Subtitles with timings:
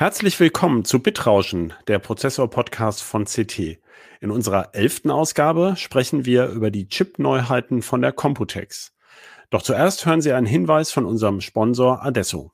[0.00, 3.80] Herzlich willkommen zu Bitrauschen, der Prozessor-Podcast von CT.
[4.22, 8.94] In unserer elften Ausgabe sprechen wir über die Chip-Neuheiten von der Computex.
[9.50, 12.50] Doch zuerst hören Sie einen Hinweis von unserem Sponsor Adesso.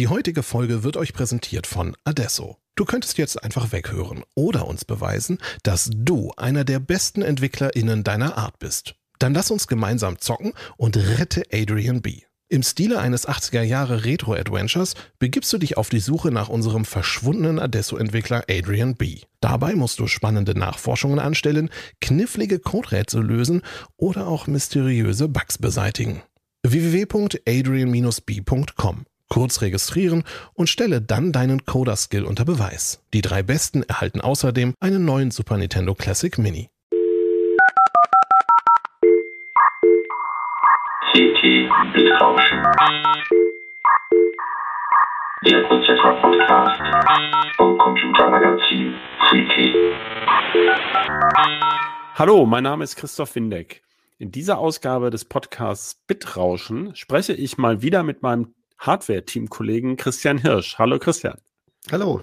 [0.00, 2.56] Die heutige Folge wird euch präsentiert von Adesso.
[2.74, 8.36] Du könntest jetzt einfach weghören oder uns beweisen, dass du einer der besten EntwicklerInnen deiner
[8.36, 8.96] Art bist.
[9.20, 12.22] Dann lass uns gemeinsam zocken und rette Adrian B.
[12.52, 17.60] Im Stile eines 80er Jahre Retro-Adventures begibst du dich auf die Suche nach unserem verschwundenen
[17.60, 19.20] Adesso-Entwickler Adrian B.
[19.40, 23.62] Dabei musst du spannende Nachforschungen anstellen, knifflige Coderätsel lösen
[23.96, 26.24] oder auch mysteriöse Bugs beseitigen.
[26.66, 32.98] www.adrian-b.com Kurz registrieren und stelle dann deinen Coder-Skill unter Beweis.
[33.14, 36.68] Die drei Besten erhalten außerdem einen neuen Super Nintendo Classic Mini.
[41.12, 41.42] CT
[41.92, 42.62] Bitrauschen.
[45.44, 48.94] Der Prozessor-Podcast vom Computermagazin
[49.28, 49.74] CT.
[52.14, 53.82] Hallo, mein Name ist Christoph Windeck.
[54.18, 60.78] In dieser Ausgabe des Podcasts Bitrauschen spreche ich mal wieder mit meinem Hardware-Team-Kollegen Christian Hirsch.
[60.78, 61.40] Hallo Christian.
[61.90, 62.22] Hallo.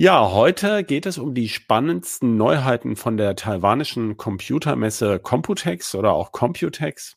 [0.00, 6.30] Ja, heute geht es um die spannendsten Neuheiten von der taiwanischen Computermesse Computex oder auch
[6.30, 7.16] Computex,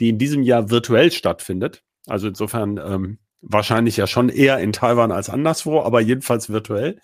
[0.00, 1.84] die in diesem Jahr virtuell stattfindet.
[2.08, 6.98] Also insofern ähm, wahrscheinlich ja schon eher in Taiwan als anderswo, aber jedenfalls virtuell.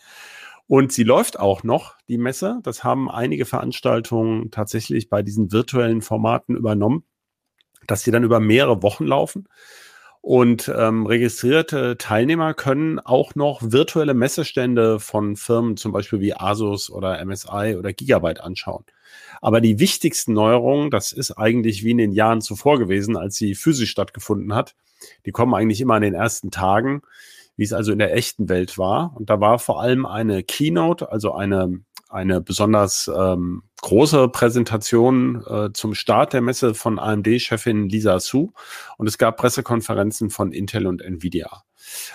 [0.66, 2.58] Und sie läuft auch noch, die Messe.
[2.64, 7.04] Das haben einige Veranstaltungen tatsächlich bei diesen virtuellen Formaten übernommen,
[7.86, 9.46] dass sie dann über mehrere Wochen laufen.
[10.22, 16.90] Und ähm, registrierte Teilnehmer können auch noch virtuelle Messestände von Firmen, zum Beispiel wie Asus
[16.90, 18.84] oder MSI oder Gigabyte anschauen.
[19.40, 23.56] Aber die wichtigsten Neuerungen, das ist eigentlich wie in den Jahren zuvor gewesen, als sie
[23.56, 24.76] physisch stattgefunden hat.
[25.26, 27.02] Die kommen eigentlich immer an den ersten Tagen,
[27.56, 29.12] wie es also in der echten Welt war.
[29.16, 35.72] Und da war vor allem eine Keynote, also eine eine besonders ähm, große Präsentation äh,
[35.72, 38.52] zum Start der Messe von AMD-Chefin Lisa Su
[38.96, 41.64] und es gab Pressekonferenzen von Intel und Nvidia.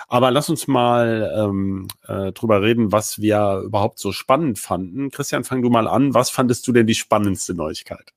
[0.07, 5.11] Aber lass uns mal ähm, äh, drüber reden, was wir überhaupt so spannend fanden.
[5.11, 6.13] Christian, fang du mal an.
[6.13, 8.13] Was fandest du denn die spannendste Neuigkeit?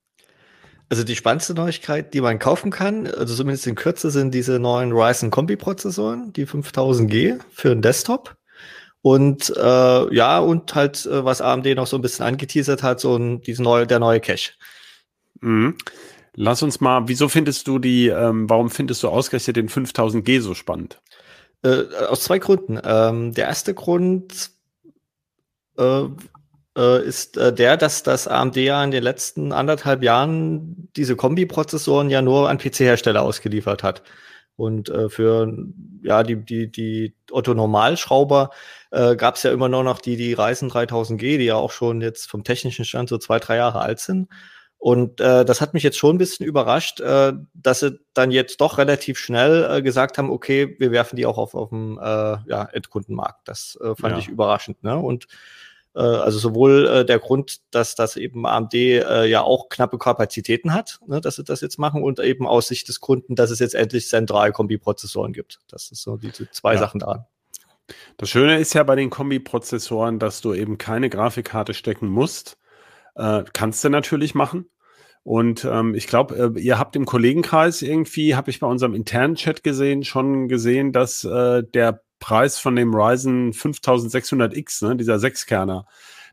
[0.89, 4.93] Also die spannendste Neuigkeit, die man kaufen kann, also zumindest in Kürze, sind diese neuen
[4.93, 8.37] Ryzen Kombi-Prozessoren, die 5000G für den Desktop.
[9.03, 13.17] Und äh, ja, und halt, äh, was AMD noch so ein bisschen angeteasert hat, so
[13.17, 14.53] ein, diesen neue, der neue Cache.
[15.41, 15.77] Mhm.
[16.35, 20.55] Lass uns mal, wieso findest du die, ähm, warum findest du ausgerechnet den 5000G so
[20.55, 21.01] spannend?
[21.63, 22.79] Äh, aus zwei Gründen.
[22.83, 24.51] Ähm, der erste Grund
[25.79, 26.05] äh,
[26.77, 32.11] äh, ist äh, der, dass das AMD ja in den letzten anderthalb Jahren diese Kombi-Prozessoren
[32.11, 34.03] ja nur an PC-Hersteller ausgeliefert hat.
[34.61, 35.51] Und äh, für
[36.03, 38.51] ja, die, die, die Otto-Normalschrauber
[38.91, 42.03] äh, gab es ja immer nur noch die, die Ryzen 3000G, die ja auch schon
[42.03, 44.29] jetzt vom technischen Stand so zwei, drei Jahre alt sind.
[44.77, 48.61] Und äh, das hat mich jetzt schon ein bisschen überrascht, äh, dass sie dann jetzt
[48.61, 52.03] doch relativ schnell äh, gesagt haben, okay, wir werfen die auch auf, auf dem äh,
[52.03, 53.49] ja, Endkundenmarkt.
[53.49, 54.19] Das äh, fand ja.
[54.19, 54.83] ich überraschend.
[54.83, 54.95] Ne?
[54.99, 55.27] Und
[55.99, 61.01] also sowohl äh, der Grund, dass das eben AMD äh, ja auch knappe Kapazitäten hat,
[61.07, 63.75] ne, dass sie das jetzt machen und eben aus Sicht des Kunden, dass es jetzt
[63.75, 65.59] endlich zentrale Kombi-Prozessoren gibt.
[65.69, 66.81] Das ist so diese zwei ja.
[66.81, 67.25] Sachen daran.
[68.19, 72.57] Das Schöne ist ja bei den Kombi-Prozessoren, dass du eben keine Grafikkarte stecken musst.
[73.17, 74.67] Äh, kannst du natürlich machen.
[75.23, 79.35] Und ähm, ich glaube, äh, ihr habt im Kollegenkreis irgendwie, habe ich bei unserem internen
[79.35, 85.87] Chat gesehen, schon gesehen, dass äh, der Preis von dem Ryzen 5600X, ne, dieser Sechskerner.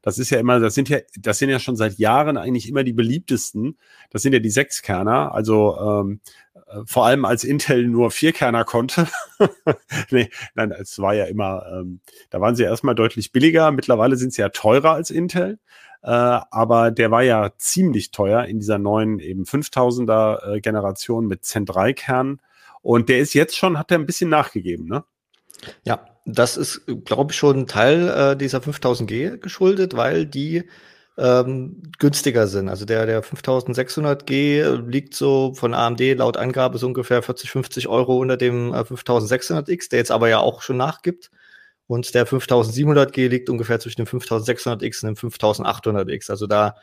[0.03, 2.84] Das ist ja immer, das sind ja, das sind ja schon seit Jahren eigentlich immer
[2.84, 3.78] die beliebtesten.
[4.12, 5.34] Das sind ja die Sechskerner.
[5.34, 6.22] Also ähm,
[6.53, 9.08] äh, vor allem als Intel nur Vierkerner konnte.
[10.12, 13.72] nee, nein, es war ja immer, ähm, da waren sie erstmal deutlich billiger.
[13.72, 15.59] Mittlerweile sind sie ja teurer als Intel.
[16.04, 21.44] Äh, aber der war ja ziemlich teuer in dieser neuen eben 5000er äh, Generation mit
[21.44, 22.42] Zen 3 Kernen.
[22.81, 25.04] Und der ist jetzt schon, hat er ein bisschen nachgegeben, ne?
[25.84, 30.63] Ja, das ist, glaube ich, schon ein Teil äh, dieser 5000G geschuldet, weil die
[31.18, 32.69] ähm, günstiger sind.
[32.69, 38.18] Also der, der 5600G liegt so von AMD laut Angabe so ungefähr 40, 50 Euro
[38.18, 41.31] unter dem äh, 5600X, der jetzt aber ja auch schon nachgibt.
[41.88, 46.30] Und der 5700G liegt ungefähr zwischen dem 5600X und dem 5800X.
[46.30, 46.75] Also da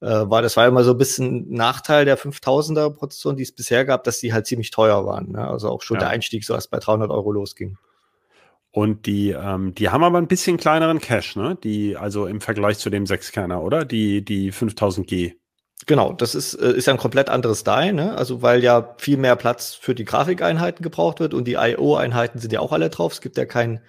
[0.00, 3.84] äh, war das war immer so ein bisschen Nachteil der 5000er Prozessoren, die es bisher
[3.84, 5.32] gab, dass die halt ziemlich teuer waren.
[5.32, 5.48] Ne?
[5.48, 6.00] Also auch schon ja.
[6.00, 7.78] der Einstieg so erst bei 300 Euro losging.
[8.78, 11.58] Und die, ähm, die haben aber ein bisschen kleineren Cache, ne?
[11.64, 13.84] Die, also im Vergleich zu dem Sechskerner, oder?
[13.84, 15.34] Die, die 5000G.
[15.86, 18.16] Genau, das ist, äh, ist ja ein komplett anderes Die, ne?
[18.16, 22.52] Also weil ja viel mehr Platz für die Grafikeinheiten gebraucht wird und die IO-Einheiten sind
[22.52, 23.14] ja auch alle drauf.
[23.14, 23.80] Es gibt ja kein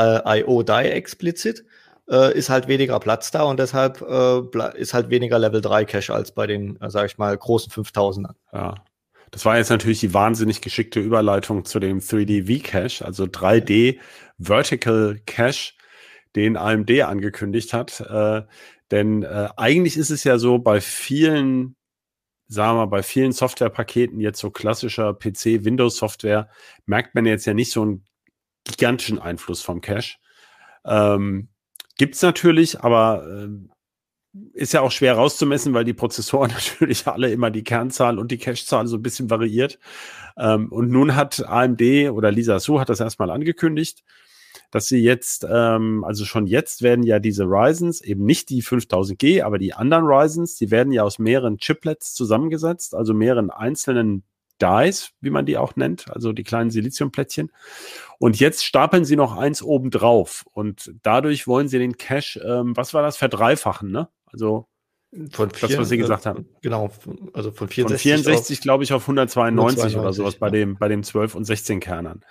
[0.00, 1.64] äh, IO-Die explizit.
[2.10, 6.12] Äh, ist halt weniger Platz da und deshalb äh, ist halt weniger Level 3 Cache
[6.12, 8.34] als bei den, äh, sag ich mal, großen 5000ern.
[8.52, 8.74] Ja.
[9.34, 13.98] Das war jetzt natürlich die wahnsinnig geschickte Überleitung zu dem 3D V-Cache, also 3D
[14.38, 15.72] Vertical Cache,
[16.36, 18.00] den AMD angekündigt hat.
[18.00, 18.42] Äh,
[18.90, 21.76] denn äh, eigentlich ist es ja so bei vielen,
[22.48, 26.48] sagen wir mal, bei vielen Softwarepaketen, jetzt so klassischer PC, Windows-Software,
[26.86, 28.04] merkt man jetzt ja nicht so einen
[28.64, 30.16] gigantischen Einfluss vom Cache.
[30.84, 31.48] Ähm,
[31.96, 33.48] Gibt es natürlich, aber äh,
[34.52, 38.38] ist ja auch schwer rauszumessen, weil die Prozessoren natürlich alle immer die Kernzahl und die
[38.38, 39.78] Cache-Zahl so ein bisschen variiert.
[40.36, 44.02] Ähm, und nun hat AMD oder Lisa Su hat das erstmal angekündigt,
[44.70, 49.42] dass sie jetzt, ähm, also schon jetzt werden ja diese Ryzens, eben nicht die 5000G,
[49.42, 54.24] aber die anderen Ryzens, die werden ja aus mehreren Chiplets zusammengesetzt, also mehreren einzelnen
[54.60, 57.50] Dies, wie man die auch nennt, also die kleinen Siliziumplättchen.
[58.18, 62.76] Und jetzt stapeln sie noch eins oben drauf und dadurch wollen sie den Cache, ähm,
[62.76, 64.08] was war das, verdreifachen, ne?
[64.34, 64.66] Also
[65.30, 66.48] von vier, das, was Sie gesagt haben.
[66.60, 66.90] Genau,
[67.34, 70.38] also von 64, von 64 glaube ich, auf 192, 192 oder sowas ja.
[70.40, 72.24] bei dem, bei dem 12 und 16 Kernern.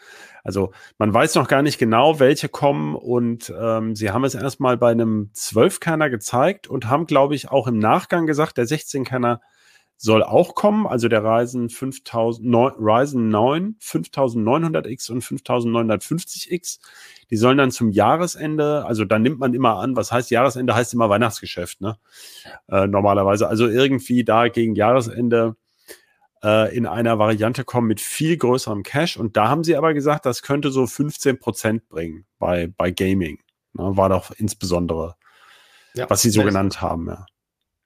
[0.43, 4.75] Also man weiß noch gar nicht genau, welche kommen und ähm, sie haben es erstmal
[4.75, 9.39] bei einem 12-Kerner gezeigt und haben, glaube ich, auch im Nachgang gesagt, der 16-Kerner
[9.97, 16.79] soll auch kommen, also der Ryzen 5000, 9, Ryzen 9 5900X und 5950X.
[17.29, 20.93] Die sollen dann zum Jahresende, also da nimmt man immer an, was heißt Jahresende, heißt
[20.93, 21.97] immer Weihnachtsgeschäft, ne?
[22.67, 23.47] Äh, normalerweise.
[23.47, 25.55] Also irgendwie da gegen Jahresende
[26.43, 29.19] äh, in einer Variante kommen mit viel größerem Cache.
[29.19, 33.39] Und da haben sie aber gesagt, das könnte so 15 Prozent bringen bei, bei Gaming.
[33.73, 33.95] Ne?
[33.95, 35.15] War doch insbesondere,
[35.95, 37.25] ja, was sie so genannt haben, ja.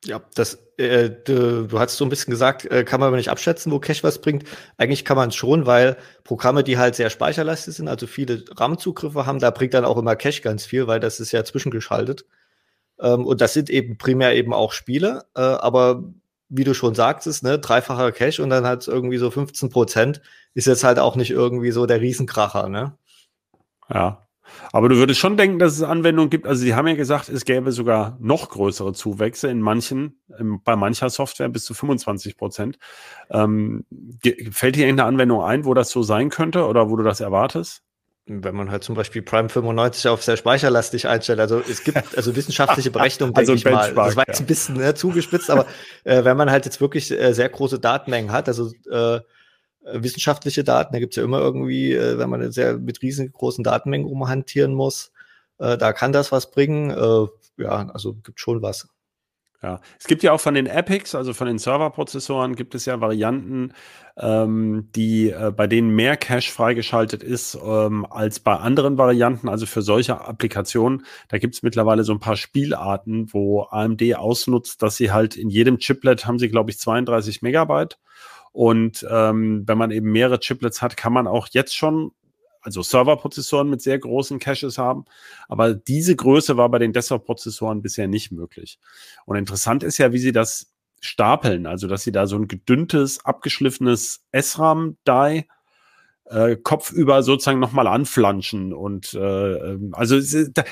[0.08, 3.30] Ja, das, äh, du, du hast so ein bisschen gesagt, äh, kann man aber nicht
[3.30, 4.46] abschätzen, wo Cache was bringt.
[4.78, 9.26] Eigentlich kann man es schon, weil Programme, die halt sehr speicherlastig sind, also viele RAM-Zugriffe
[9.26, 12.26] haben, da bringt dann auch immer Cache ganz viel, weil das ist ja zwischengeschaltet.
[13.00, 16.04] Ähm, und das sind eben primär eben auch Spiele, äh, aber
[16.50, 20.22] wie du schon sagtest, ne, dreifacher Cache und dann halt irgendwie so 15 Prozent
[20.54, 22.98] ist jetzt halt auch nicht irgendwie so der Riesenkracher, ne?
[23.90, 24.27] Ja,
[24.72, 26.48] aber du würdest schon denken, dass es Anwendungen gibt.
[26.48, 30.20] Also sie haben ja gesagt, es gäbe sogar noch größere Zuwächse in manchen,
[30.64, 32.78] bei mancher Software bis zu 25 Prozent.
[33.30, 33.86] Ähm,
[34.52, 37.84] fällt dir irgendeine Anwendung ein, wo das so sein könnte oder wo du das erwartest?
[38.30, 41.40] Wenn man halt zum Beispiel Prime 95 auf sehr speicherlastig einstellt.
[41.40, 44.06] Also es gibt also wissenschaftliche Berechnungen, also denke ich mal.
[44.06, 45.66] Das war jetzt ein bisschen ne, zugespitzt, aber
[46.04, 49.22] äh, wenn man halt jetzt wirklich äh, sehr große Datenmengen hat, also äh,
[49.94, 50.94] wissenschaftliche Daten.
[50.94, 55.12] Da gibt es ja immer irgendwie, äh, wenn man sehr mit riesengroßen Datenmengen rumhantieren muss,
[55.60, 56.92] äh, da kann das was bringen.
[56.92, 57.28] Äh,
[57.64, 58.88] ja, also gibt schon was.
[59.64, 63.02] Ja, es gibt ja auch von den Epics, also von den Serverprozessoren, gibt es ja
[63.02, 63.74] Varianten,
[64.16, 69.50] ähm, die äh, bei denen mehr Cache freigeschaltet ist ähm, als bei anderen Varianten.
[69.50, 74.84] Also für solche Applikationen, da gibt es mittlerweile so ein paar Spielarten, wo AMD ausnutzt,
[74.84, 77.98] dass sie halt in jedem Chiplet haben sie, glaube ich, 32 Megabyte
[78.52, 82.12] und ähm, wenn man eben mehrere Chiplets hat, kann man auch jetzt schon
[82.62, 85.06] also Serverprozessoren mit sehr großen Caches haben.
[85.48, 88.78] Aber diese Größe war bei den Desktop-Prozessoren bisher nicht möglich.
[89.26, 91.66] Und interessant ist ja, wie sie das stapeln.
[91.66, 95.46] Also, dass sie da so ein gedünntes, abgeschliffenes SRAM-Die
[96.30, 98.74] äh, kopfüber sozusagen nochmal anflanschen.
[98.74, 100.20] Und äh, ähm, also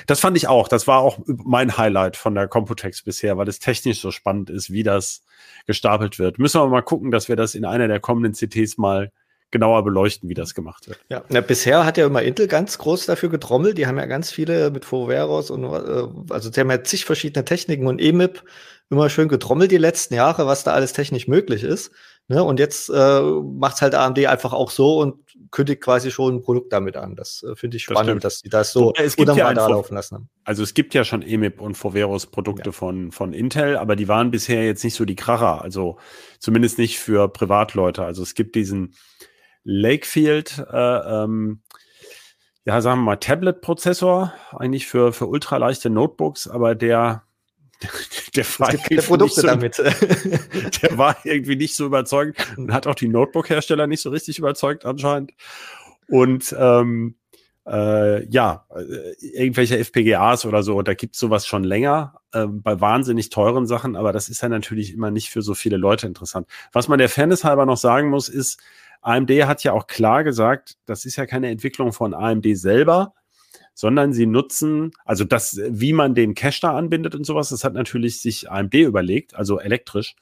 [0.07, 0.67] das fand ich auch.
[0.67, 4.71] Das war auch mein Highlight von der Computex bisher, weil es technisch so spannend ist,
[4.71, 5.23] wie das
[5.65, 6.39] gestapelt wird.
[6.39, 9.11] Müssen wir mal gucken, dass wir das in einer der kommenden CTs mal
[9.51, 10.99] genauer beleuchten, wie das gemacht wird.
[11.09, 13.77] Ja, na, bisher hat ja immer Intel ganz groß dafür getrommelt.
[13.77, 17.45] Die haben ja ganz viele mit Foveros und äh, also die haben ja zig verschiedene
[17.45, 18.43] Techniken und EMIP
[18.89, 21.91] immer schön getrommelt die letzten Jahre, was da alles technisch möglich ist.
[22.27, 22.43] Ne?
[22.43, 25.24] Und jetzt äh, macht halt AMD einfach auch so und
[25.55, 27.15] kündigt quasi schon ein Produkt damit an.
[27.15, 30.15] Das äh, finde ich spannend, das dass die das so es ja da laufen lassen
[30.15, 30.29] haben.
[30.43, 32.71] Also es gibt ja schon EMIP und Foveros Produkte ja.
[32.73, 35.61] von, von Intel, aber die waren bisher jetzt nicht so die Kracher.
[35.61, 35.97] Also
[36.39, 38.03] zumindest nicht für Privatleute.
[38.03, 38.95] Also es gibt diesen
[39.63, 41.61] Lakefield, äh, ähm,
[42.65, 47.24] ja, sagen wir mal, Tablet-Prozessor, eigentlich für, für ultraleichte Notebooks, aber der
[48.35, 48.69] der war,
[49.03, 49.77] Produkte so, damit.
[50.81, 54.85] der war irgendwie nicht so überzeugend und hat auch die Notebook-Hersteller nicht so richtig überzeugt
[54.85, 55.33] anscheinend.
[56.07, 57.15] Und ähm,
[57.67, 63.29] äh, ja, äh, irgendwelche FPGAs oder so, da gibt's sowas schon länger, äh, bei wahnsinnig
[63.29, 66.47] teuren Sachen, aber das ist ja natürlich immer nicht für so viele Leute interessant.
[66.71, 68.59] Was man der Fairness halber noch sagen muss, ist,
[69.01, 73.13] AMD hat ja auch klar gesagt, das ist ja keine Entwicklung von AMD selber,
[73.75, 77.73] sondern sie nutzen, also das, wie man den Cache da anbindet und sowas, das hat
[77.73, 80.15] natürlich sich AMD überlegt, also elektrisch.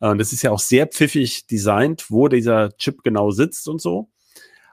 [0.00, 3.80] Äh, Und das ist ja auch sehr pfiffig designt, wo dieser Chip genau sitzt und
[3.80, 4.08] so.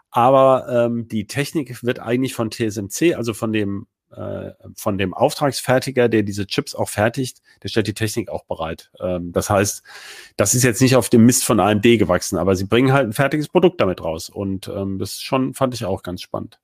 [0.10, 6.08] Aber ähm, die Technik wird eigentlich von TSMC, also von dem äh, von dem Auftragsfertiger,
[6.08, 8.92] der diese Chips auch fertigt, der stellt die Technik auch bereit.
[9.00, 9.84] Ähm, das heißt,
[10.38, 13.14] das ist jetzt nicht auf dem Mist von AMD gewachsen, aber sie bringen halt ein
[13.14, 14.30] fertiges Produkt damit raus.
[14.30, 16.60] Und ähm, das schon fand ich auch ganz spannend.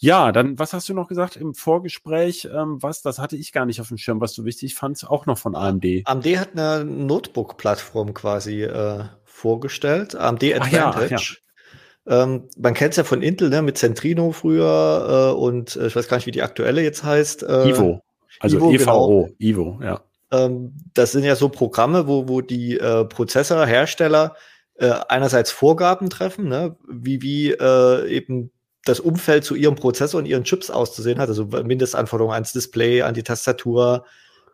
[0.00, 2.48] Ja, dann, was hast du noch gesagt im Vorgespräch?
[2.52, 5.26] Ähm, was, das hatte ich gar nicht auf dem Schirm, was du wichtig fandst, auch
[5.26, 5.84] noch von AMD.
[6.04, 11.38] AMD hat eine Notebook-Plattform quasi äh, vorgestellt, AMD Ach ja, ach Advantage.
[12.06, 15.96] Ähm, man kennt es ja von Intel, ne, mit Centrino früher äh, und äh, ich
[15.96, 17.42] weiß gar nicht, wie die aktuelle jetzt heißt.
[17.42, 18.00] Äh, Ivo,
[18.38, 20.00] also Ivo, EVO, Ivo, ja.
[20.30, 24.36] Ähm, das sind ja so Programme, wo, wo die äh, Prozessorhersteller
[24.76, 28.52] äh, einerseits Vorgaben treffen, ne, wie, wie äh, eben
[28.84, 33.14] das Umfeld zu ihrem Prozessor und ihren Chips auszusehen hat, also Mindestanforderungen ans Display, an
[33.14, 34.04] die Tastatur,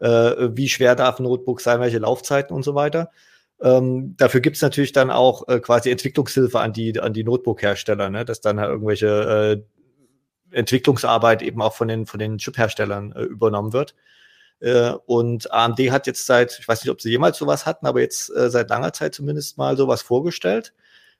[0.00, 3.10] äh, wie schwer darf ein Notebook sein, welche Laufzeiten und so weiter.
[3.60, 8.24] Ähm, dafür gibt's natürlich dann auch äh, quasi Entwicklungshilfe an die, an die Notebook-Hersteller, ne?
[8.24, 9.62] dass dann halt irgendwelche
[10.52, 13.94] äh, Entwicklungsarbeit eben auch von den, von den Chip-Herstellern äh, übernommen wird.
[14.60, 18.00] Äh, und AMD hat jetzt seit, ich weiß nicht, ob sie jemals sowas hatten, aber
[18.00, 20.74] jetzt äh, seit langer Zeit zumindest mal sowas vorgestellt.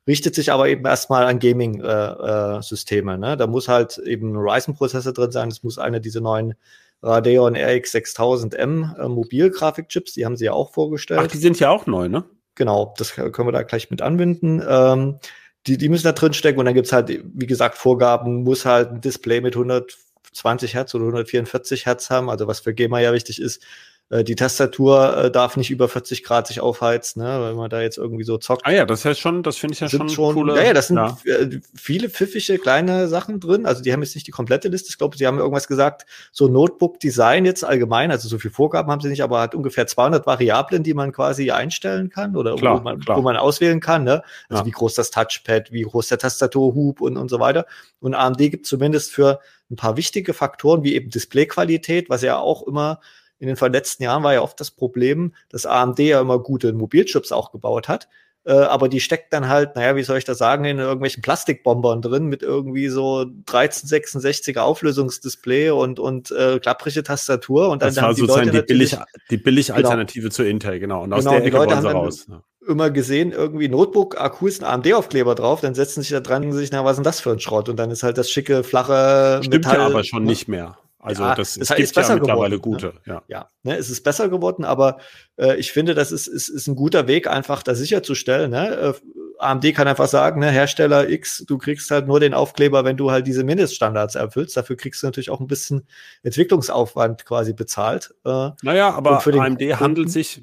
[0.06, 3.18] Richtet sich aber eben erstmal an Gaming-Systeme.
[3.18, 3.36] ne?
[3.36, 6.54] Da muss halt eben ein Ryzen-Prozessor drin sein, es muss eine dieser neuen
[7.02, 11.20] Radeon RX 6000M äh, Mobilgrafikchips, die haben sie ja auch vorgestellt.
[11.22, 12.24] Ach, die sind ja auch neu, ne?
[12.54, 14.62] Genau, das können wir da gleich mit anwenden.
[14.66, 15.18] Ähm,
[15.66, 18.90] die, die müssen da drin stecken und dann gibt's halt, wie gesagt, Vorgaben, muss halt
[18.90, 23.40] ein Display mit 120 Hertz oder 144 Hertz haben, also was für Gamer ja wichtig
[23.40, 23.62] ist.
[24.10, 27.80] Äh, die Tastatur äh, darf nicht über 40 Grad sich aufheizen, ne, wenn man da
[27.80, 28.66] jetzt irgendwie so zockt.
[28.66, 30.56] Ah ja, das ist ja schon, das finde ich ja schon, schon coole.
[30.56, 31.16] ja, ja, das sind ja.
[31.24, 33.64] äh, viele pfiffige kleine Sachen drin.
[33.64, 34.90] Also die haben jetzt nicht die komplette Liste.
[34.90, 39.00] Ich glaube, sie haben irgendwas gesagt, so Notebook-Design jetzt allgemein, also so viel Vorgaben haben
[39.00, 42.82] sie nicht, aber hat ungefähr 200 Variablen, die man quasi einstellen kann oder Klar, wo,
[42.82, 43.16] man, klar.
[43.16, 44.04] wo man auswählen kann.
[44.04, 44.22] Ne?
[44.50, 44.66] Also Ja.
[44.66, 47.64] wie groß das Touchpad, wie groß der Tastaturhub und, und so weiter.
[48.00, 52.66] Und AMD gibt zumindest für ein paar wichtige Faktoren, wie eben Displayqualität, was ja auch
[52.66, 53.00] immer
[53.38, 57.32] in den letzten Jahren war ja oft das Problem, dass AMD ja immer gute Mobilchips
[57.32, 58.08] auch gebaut hat.
[58.46, 62.02] Äh, aber die steckt dann halt, naja, wie soll ich das sagen, in irgendwelchen Plastikbombern
[62.02, 67.70] drin mit irgendwie so 1366er Auflösungsdisplay und, und äh, klapprige Tastatur.
[67.70, 68.96] Und dann Das haben war die sozusagen Leute die billig,
[69.30, 71.04] die billig Alternative zu Intel, genau.
[71.04, 72.26] Und aus Genau, der Ecke wollen sie haben raus.
[72.28, 72.42] Ja.
[72.68, 76.70] immer gesehen, irgendwie Notebook-Akku ist ein AMD-Aufkleber drauf, dann setzen sich da dran und sich,
[76.70, 77.70] na, was ist denn das für ein Schrott?
[77.70, 79.78] Und dann ist halt das schicke, flache Stimmt Metall.
[79.78, 80.30] ja aber schon ne?
[80.30, 80.76] nicht mehr.
[81.04, 82.92] Also Ja, das es es ist gibt besser ja mittlerweile geworden, gute.
[83.04, 83.22] Ja.
[83.28, 84.98] ja, ne, es ist besser geworden, aber
[85.36, 88.50] äh, ich finde, das ist, ist, ist ein guter Weg, einfach da sicherzustellen.
[88.50, 88.74] Ne?
[88.74, 88.92] Äh,
[89.38, 93.10] AMD kann einfach sagen, ne, Hersteller X, du kriegst halt nur den Aufkleber, wenn du
[93.10, 94.56] halt diese Mindeststandards erfüllst.
[94.56, 95.86] Dafür kriegst du natürlich auch ein bisschen
[96.22, 98.14] Entwicklungsaufwand quasi bezahlt.
[98.24, 100.42] Äh, Naja, aber AMD handelt sich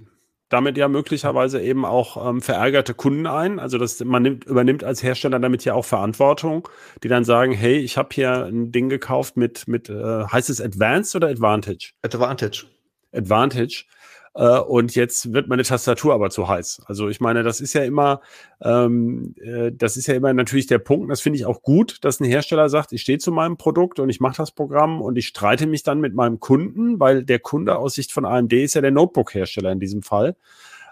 [0.52, 3.58] damit ja möglicherweise eben auch ähm, verärgerte Kunden ein.
[3.60, 6.68] Also das, man nimmt, übernimmt als Hersteller damit ja auch Verantwortung,
[7.04, 10.62] die dann sagen, hey, ich habe hier ein Ding gekauft mit, mit äh, heißt es
[10.62, 11.94] Advanced oder Advantage?
[12.04, 12.66] Advantage.
[13.14, 13.86] Advantage.
[14.34, 16.84] Äh, und jetzt wird meine Tastatur aber zu heiß.
[16.86, 18.22] Also ich meine, das ist ja immer,
[18.62, 21.12] ähm, äh, das ist ja immer natürlich der Punkt.
[21.12, 24.10] Das finde ich auch gut, dass ein Hersteller sagt, ich stehe zu meinem Produkt und
[24.10, 27.78] ich mache das Programm und ich streite mich dann mit meinem Kunden, weil der Kunde
[27.78, 30.36] aus Sicht von AMD ist ja der Notebook-Hersteller in diesem Fall.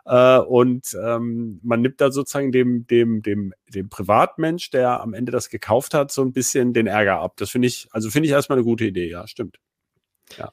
[0.05, 5.31] Äh, und ähm, man nimmt da sozusagen dem, dem, dem, dem Privatmensch, der am Ende
[5.31, 7.35] das gekauft hat, so ein bisschen den Ärger ab.
[7.37, 9.59] Das finde ich, also finde ich erstmal eine gute Idee, ja, stimmt.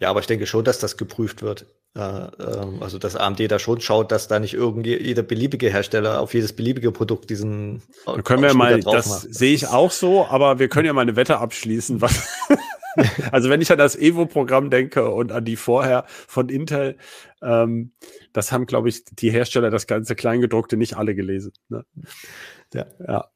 [0.01, 1.67] Ja, aber ich denke schon, dass das geprüft wird.
[1.97, 6.21] Äh, ähm, also, dass AMD da schon schaut, dass da nicht irgendwie jeder beliebige Hersteller
[6.21, 7.83] auf jedes beliebige Produkt diesen.
[8.05, 9.35] Da können wir mal, das macht.
[9.35, 12.03] sehe ich auch so, aber wir können ja mal eine Wette abschließen.
[12.03, 12.29] Was
[13.33, 16.99] also wenn ich an das Evo-Programm denke und an die vorher von Intel,
[17.43, 17.93] ähm,
[18.35, 21.53] das haben, glaube ich, die Hersteller das ganze Kleingedruckte nicht alle gelesen.
[21.71, 21.85] Ne?
[22.75, 22.87] Ja.
[23.07, 23.27] ja.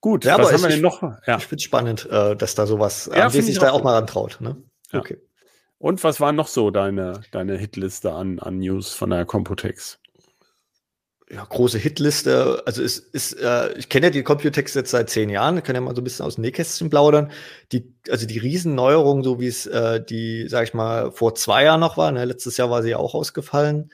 [0.00, 1.02] Gut, Ja, was aber haben wir ich- denn noch?
[1.02, 1.36] Ja.
[1.36, 3.84] Ich finde es spannend, äh, dass da sowas Ja, AMD sich ich da auch auch
[3.84, 4.38] mal rantraut.
[4.40, 4.56] Ne?
[4.90, 4.98] Ja.
[5.00, 5.18] Okay.
[5.80, 9.98] Und was war noch so deine, deine Hitliste an, an News von der Computex?
[11.32, 12.62] ja, große Hitliste.
[12.66, 15.80] Also es ist, äh, ich kenne ja die Computex jetzt seit zehn Jahren, können ja
[15.80, 17.30] mal so ein bisschen aus dem Nähkästchen plaudern.
[17.72, 21.80] Die, also die Riesenneuerung, so wie es äh, die, sag ich mal, vor zwei Jahren
[21.80, 22.24] noch war, ne?
[22.24, 23.92] letztes Jahr war sie ja auch ausgefallen.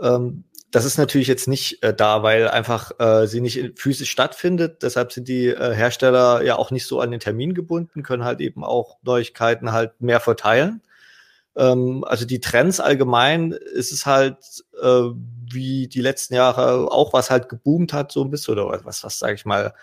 [0.00, 4.82] Ähm, das ist natürlich jetzt nicht äh, da, weil einfach äh, sie nicht physisch stattfindet.
[4.82, 8.40] Deshalb sind die äh, Hersteller ja auch nicht so an den Termin gebunden, können halt
[8.40, 10.80] eben auch Neuigkeiten halt mehr verteilen.
[11.56, 14.36] Ähm, also die Trends allgemein ist es halt
[14.80, 15.10] äh,
[15.52, 19.18] wie die letzten Jahre auch was halt geboomt hat so ein bisschen oder was was
[19.18, 19.74] sage ich mal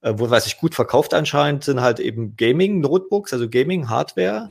[0.00, 4.50] äh, wo was sich gut verkauft anscheinend sind halt eben Gaming Notebooks also Gaming Hardware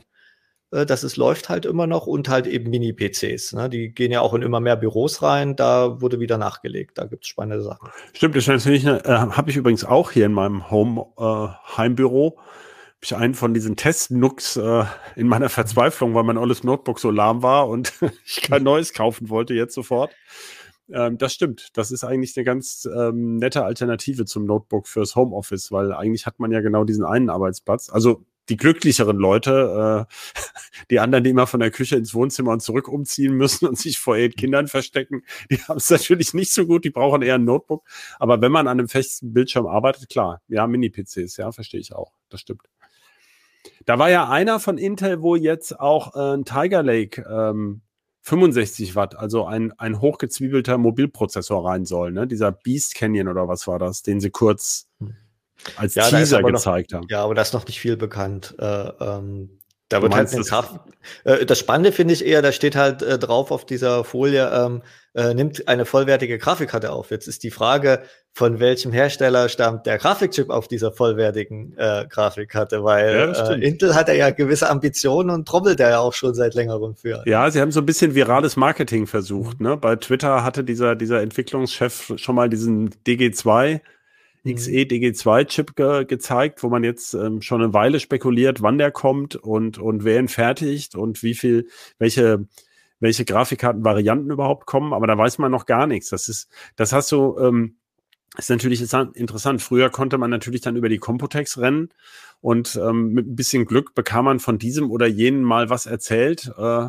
[0.72, 3.52] äh, dass es läuft halt immer noch und halt eben Mini-PCs.
[3.52, 3.68] Ne?
[3.68, 5.54] Die gehen ja auch in immer mehr Büros rein.
[5.54, 6.96] Da wurde wieder nachgelegt.
[6.96, 7.90] Da gibt es spannende Sachen.
[8.14, 12.38] Stimmt, das äh, habe ich übrigens auch hier in meinem Home äh, Heimbüro.
[13.04, 14.84] Ich einen von diesen Test-Nooks äh,
[15.16, 17.92] in meiner Verzweiflung, weil mein alles Notebook so lahm war und
[18.24, 20.14] ich kein neues kaufen wollte jetzt sofort.
[20.88, 21.70] Ähm, das stimmt.
[21.76, 26.38] Das ist eigentlich eine ganz ähm, nette Alternative zum Notebook fürs Homeoffice, weil eigentlich hat
[26.38, 27.90] man ja genau diesen einen Arbeitsplatz.
[27.90, 32.60] Also die glücklicheren Leute, äh, die anderen, die immer von der Küche ins Wohnzimmer und
[32.60, 36.66] zurück umziehen müssen und sich vor ihren Kindern verstecken, die haben es natürlich nicht so
[36.66, 37.84] gut, die brauchen eher ein Notebook.
[38.18, 42.12] Aber wenn man an einem festen Bildschirm arbeitet, klar, ja, Mini-PCs, ja, verstehe ich auch.
[42.28, 42.62] Das stimmt.
[43.84, 47.82] Da war ja einer von Intel, wo jetzt auch äh, ein Tiger Lake ähm,
[48.22, 52.26] 65 Watt, also ein, ein hochgezwiebelter Mobilprozessor rein soll, ne?
[52.26, 55.14] Dieser Beast Canyon oder was war das, den sie kurz hm
[55.76, 57.06] als ja, Teaser gezeigt noch, haben.
[57.10, 58.54] Ja, aber da ist noch nicht viel bekannt.
[58.58, 58.64] Äh,
[59.00, 59.58] ähm,
[59.92, 60.80] da wird halt das, Graf
[61.24, 64.82] äh, das Spannende finde ich eher, da steht halt äh, drauf auf dieser Folie, ähm,
[65.14, 67.10] äh, nimmt eine vollwertige Grafikkarte auf.
[67.10, 72.82] Jetzt ist die Frage, von welchem Hersteller stammt der Grafikchip auf dieser vollwertigen äh, Grafikkarte,
[72.82, 76.96] weil ja, äh, Intel hat ja gewisse Ambitionen und trommelt ja auch schon seit längerem
[76.96, 77.22] für.
[77.26, 79.60] Ja, sie haben so ein bisschen virales Marketing versucht.
[79.60, 79.66] Mhm.
[79.66, 79.76] Ne?
[79.76, 83.80] Bei Twitter hatte dieser, dieser Entwicklungschef schon mal diesen DG2 Mhm.
[84.44, 89.78] XE-DG2-Chip ge gezeigt, wo man jetzt ähm, schon eine Weile spekuliert, wann der kommt und,
[89.78, 91.68] und wer ihn fertigt und wie viel,
[91.98, 92.46] welche,
[92.98, 96.10] welche Grafikkartenvarianten überhaupt kommen, aber da weiß man noch gar nichts.
[96.10, 97.76] Das ist, das hast du, ähm,
[98.36, 99.62] ist natürlich interessant.
[99.62, 101.90] Früher konnte man natürlich dann über die Computex rennen
[102.40, 106.50] und ähm, mit ein bisschen Glück bekam man von diesem oder jenen mal was erzählt.
[106.56, 106.88] Äh,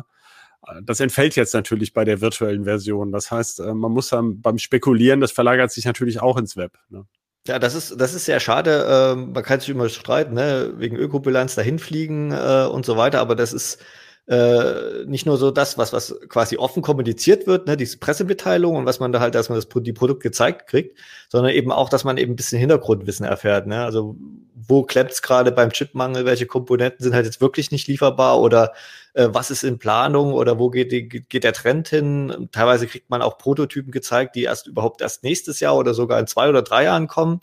[0.82, 3.12] das entfällt jetzt natürlich bei der virtuellen Version.
[3.12, 6.78] Das heißt, äh, man muss dann beim Spekulieren, das verlagert sich natürlich auch ins Web.
[6.88, 7.04] Ne?
[7.46, 8.86] Ja, das ist, das ist sehr schade.
[8.88, 10.72] Ähm, man kann sich immer streiten, ne?
[10.78, 13.78] wegen Ökobilanz dahin fliegen äh, und so weiter, aber das ist
[14.26, 18.86] äh, nicht nur so das, was, was quasi offen kommuniziert wird, ne, diese Pressemitteilung und
[18.86, 22.04] was man da halt, dass man das die Produkte gezeigt kriegt, sondern eben auch, dass
[22.04, 23.66] man eben ein bisschen Hintergrundwissen erfährt.
[23.66, 23.84] Ne?
[23.84, 24.16] Also
[24.54, 28.72] wo klemmt's gerade beim Chipmangel, welche Komponenten sind halt jetzt wirklich nicht lieferbar oder
[29.12, 32.48] äh, was ist in Planung oder wo geht, die, geht der Trend hin?
[32.50, 36.26] Teilweise kriegt man auch Prototypen gezeigt, die erst überhaupt erst nächstes Jahr oder sogar in
[36.26, 37.40] zwei oder drei Jahren kommen.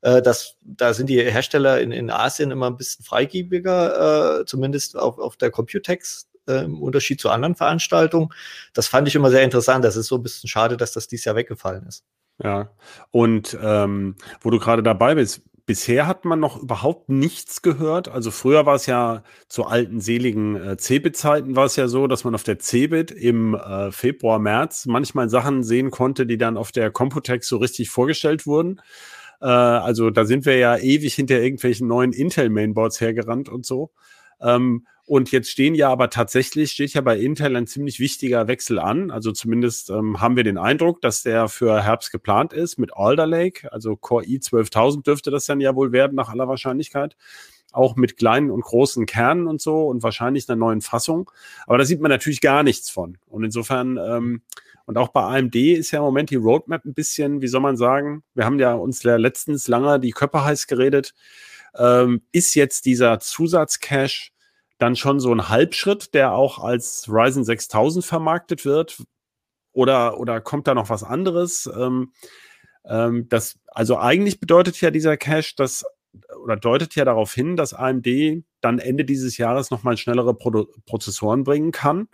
[0.00, 4.96] Äh, das, da sind die Hersteller in, in Asien immer ein bisschen freigebiger, äh, zumindest
[4.96, 8.30] auf, auf der Computex äh, im Unterschied zu anderen Veranstaltungen.
[8.74, 9.84] Das fand ich immer sehr interessant.
[9.84, 12.04] Das ist so ein bisschen schade, dass das dieses Jahr weggefallen ist.
[12.42, 12.70] Ja,
[13.10, 18.08] und ähm, wo du gerade dabei bist, bisher hat man noch überhaupt nichts gehört.
[18.08, 22.24] Also früher war es ja zu alten seligen äh, Cebit-Zeiten war es ja so, dass
[22.24, 26.72] man auf der Cebit im äh, Februar, März manchmal Sachen sehen konnte, die dann auf
[26.72, 28.80] der Computex so richtig vorgestellt wurden.
[29.40, 33.90] Äh, also da sind wir ja ewig hinter irgendwelchen neuen Intel-Mainboards hergerannt und so.
[34.40, 38.78] Ähm, und jetzt stehen ja aber tatsächlich, steht ja bei Intel ein ziemlich wichtiger Wechsel
[38.78, 39.10] an.
[39.10, 43.26] Also zumindest ähm, haben wir den Eindruck, dass der für Herbst geplant ist mit Alder
[43.26, 43.72] Lake.
[43.72, 47.16] Also Core i12000 dürfte das dann ja wohl werden, nach aller Wahrscheinlichkeit.
[47.72, 51.30] Auch mit kleinen und großen Kernen und so und wahrscheinlich einer neuen Fassung.
[51.66, 53.16] Aber da sieht man natürlich gar nichts von.
[53.28, 54.42] Und insofern, ähm,
[54.88, 57.76] und auch bei AMD ist ja im Moment die Roadmap ein bisschen, wie soll man
[57.76, 61.12] sagen, wir haben ja uns letztens lange die Köpfe heiß geredet,
[61.76, 64.30] ähm, ist jetzt dieser Zusatzcache
[64.78, 69.02] dann schon so ein Halbschritt, der auch als Ryzen 6000 vermarktet wird?
[69.72, 71.70] Oder, oder kommt da noch was anderes?
[71.78, 72.14] Ähm,
[72.86, 75.84] ähm, das, also eigentlich bedeutet ja dieser Cache, dass
[76.42, 78.06] oder deutet ja darauf hin, dass AMD
[78.62, 82.08] dann Ende dieses Jahres nochmal schnellere Pro Prozessoren bringen kann.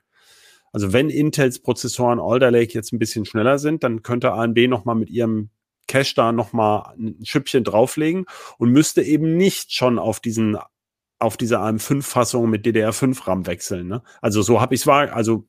[0.75, 4.97] Also wenn Intels Prozessoren Alder Lake jetzt ein bisschen schneller sind, dann könnte AMD nochmal
[4.97, 5.51] mit ihrem
[5.87, 8.27] Cache da nochmal ein Schüppchen drauflegen
[8.59, 10.59] und müsste eben nicht schon auf diesen
[11.21, 13.87] auf diese AM5-Fassung mit DDR5-RAM wechseln.
[13.87, 14.03] Ne?
[14.21, 15.49] Also so habe ich es wahr, also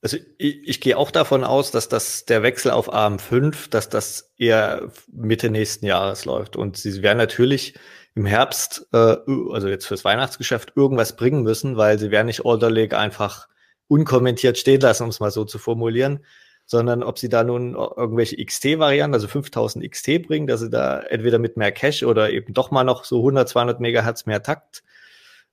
[0.00, 4.32] also ich, ich gehe auch davon aus, dass das der Wechsel auf AM5, dass das
[4.36, 6.54] eher Mitte nächsten Jahres läuft.
[6.56, 7.74] Und sie werden natürlich
[8.14, 9.16] im Herbst, äh,
[9.50, 13.48] also jetzt fürs Weihnachtsgeschäft, irgendwas bringen müssen, weil sie werden nicht Alder Lake einfach
[13.92, 16.24] unkommentiert stehen lassen, um es mal so zu formulieren,
[16.64, 21.38] sondern ob sie da nun irgendwelche XT-Varianten, also 5000 XT bringen, dass sie da entweder
[21.38, 24.82] mit mehr Cache oder eben doch mal noch so 100, 200 Megahertz mehr Takt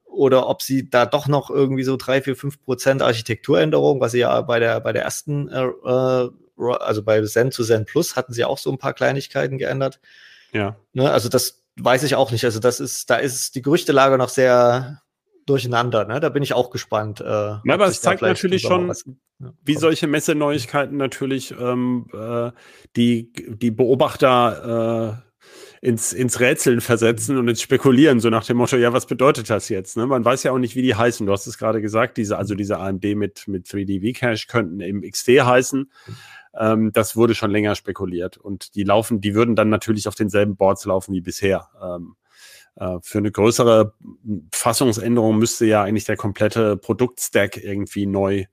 [0.05, 4.19] oder ob sie da doch noch irgendwie so drei, vier, fünf Prozent Architekturänderung, was sie
[4.19, 6.29] ja bei der, bei der ersten, äh, äh
[6.79, 9.99] also bei Zen zu Zen Plus hatten sie auch so ein paar Kleinigkeiten geändert.
[10.51, 10.77] Ja.
[10.93, 12.43] Ne, also das weiß ich auch nicht.
[12.43, 15.01] Also das ist, da ist die Gerüchtelage noch sehr
[15.49, 16.05] durcheinander.
[16.05, 16.19] Ne?
[16.19, 17.21] Da bin ich auch gespannt.
[17.21, 18.87] Äh, Na, aber es zeigt natürlich schon,
[19.39, 22.51] ja, wie solche Messeneuigkeiten natürlich ähm, äh,
[22.95, 25.29] die, die Beobachter äh,
[25.81, 29.69] ins, ins Rätseln versetzen und ins Spekulieren, so nach dem Motto, ja, was bedeutet das
[29.69, 29.95] jetzt?
[29.97, 30.05] Ne?
[30.05, 31.25] Man weiß ja auch nicht, wie die heißen.
[31.25, 35.01] Du hast es gerade gesagt, diese, also diese AMD mit, mit 3D V-Cache könnten eben
[35.01, 35.89] XD heißen.
[36.53, 38.37] Ähm, das wurde schon länger spekuliert.
[38.37, 41.69] Und die laufen, die würden dann natürlich auf denselben Boards laufen wie bisher.
[41.81, 42.18] Ähm, äh,
[43.01, 43.93] für eine größere
[44.53, 48.45] Fassungsänderung müsste ja eigentlich der komplette Produktstack irgendwie neu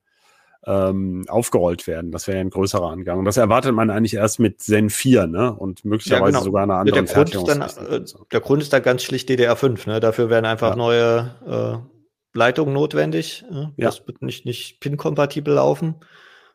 [0.67, 2.11] ähm, aufgerollt werden.
[2.11, 3.21] Das wäre ja ein größerer Angang.
[3.21, 5.55] Und das erwartet man eigentlich erst mit Zen 4, ne?
[5.55, 6.43] Und möglicherweise ja, genau.
[6.43, 9.89] sogar eine andere ja, der, Grund dann, äh, der Grund ist da ganz schlicht DDR5,
[9.89, 10.01] ne?
[10.01, 10.77] Dafür werden einfach ja.
[10.77, 13.45] neue äh, Leitungen notwendig.
[13.51, 13.73] Ne?
[13.77, 15.97] Das wird nicht, nicht PIN-kompatibel laufen.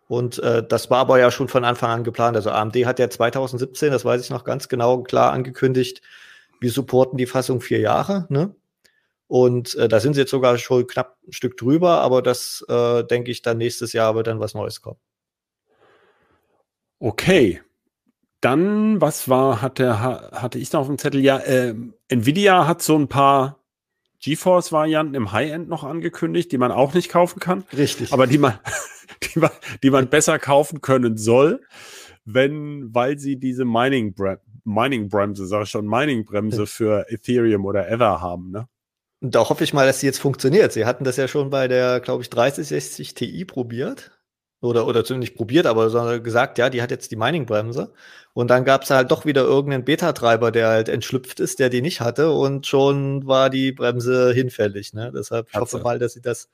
[0.07, 2.35] Und äh, das war aber ja schon von Anfang an geplant.
[2.35, 6.01] Also AMD hat ja 2017, das weiß ich noch ganz genau, klar angekündigt,
[6.61, 8.27] wir supporten die Fassung vier Jahre.
[8.29, 8.55] Ne?
[9.27, 13.03] Und äh, da sind sie jetzt sogar schon knapp ein Stück drüber, aber das äh,
[13.03, 14.99] denke ich dann nächstes Jahr wird dann was Neues kommen.
[16.99, 17.61] Okay.
[18.41, 21.21] Dann, was war, hatte, hatte ich noch auf dem Zettel?
[21.21, 21.75] Ja, äh,
[22.09, 23.59] Nvidia hat so ein paar
[24.19, 27.63] GeForce-Varianten im High-End noch angekündigt, die man auch nicht kaufen kann.
[27.75, 28.13] Richtig.
[28.13, 28.59] Aber die man,
[29.33, 31.61] die man, die man besser kaufen können soll,
[32.25, 33.65] wenn, weil sie diese
[34.63, 38.67] Mining-Bremse, Mining sag ich schon, Mining-Bremse für Ethereum oder Ether haben, ne?
[39.21, 40.73] Und da hoffe ich mal, dass sie jetzt funktioniert.
[40.73, 44.11] Sie hatten das ja schon bei der, glaube ich, 3060 Ti probiert.
[44.61, 47.93] Oder, oder zumindest nicht probiert, aber gesagt, ja, die hat jetzt die Mining-Bremse.
[48.33, 51.81] Und dann gab es halt doch wieder irgendeinen Beta-Treiber, der halt entschlüpft ist, der die
[51.81, 52.31] nicht hatte.
[52.31, 54.93] Und schon war die Bremse hinfällig.
[54.93, 55.11] Ne?
[55.15, 56.49] Deshalb ich hoffe mal, dass sie das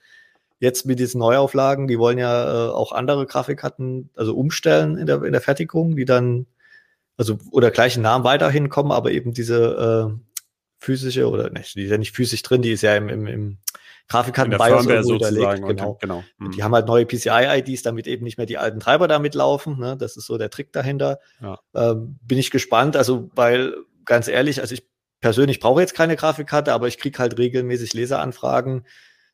[0.60, 5.22] jetzt mit diesen Neuauflagen, die wollen ja äh, auch andere Grafikkarten, also umstellen in der,
[5.24, 6.48] in der Fertigung, die dann,
[7.18, 10.38] also oder gleichen Namen weiterhin kommen, aber eben diese äh,
[10.78, 13.58] physische oder nicht, die ist ja nicht physisch drin, die ist ja im, im, im
[14.08, 15.68] Grafikkarten BIOS irgendwo hinterlegt.
[15.68, 15.98] Genau.
[16.00, 16.24] genau.
[16.38, 16.52] Mhm.
[16.52, 19.78] Die haben halt neue PCI-IDs, damit eben nicht mehr die alten Treiber damit laufen.
[19.80, 19.98] Ne?
[19.98, 21.20] Das ist so der Trick dahinter.
[21.42, 21.60] Ja.
[21.76, 23.76] Ähm, bin ich gespannt, also weil
[24.06, 24.88] ganz ehrlich, also ich
[25.20, 28.86] persönlich brauche jetzt keine Grafikkarte, aber ich kriege halt regelmäßig Leseranfragen,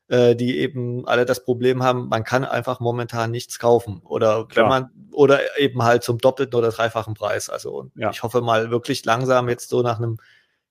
[0.08, 4.64] äh, die eben alle das Problem haben, man kann einfach momentan nichts kaufen oder Klar.
[4.64, 7.48] wenn man oder eben halt zum doppelten oder dreifachen Preis.
[7.48, 8.10] Also und ja.
[8.10, 10.18] ich hoffe mal wirklich langsam jetzt so nach einem